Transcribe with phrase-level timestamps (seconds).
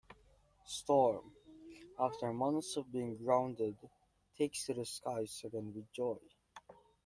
[0.65, 1.31] Storm,
[1.99, 3.77] after months of being grounded,
[4.35, 6.17] takes to the skies again with joy.